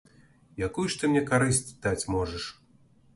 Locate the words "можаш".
2.17-2.49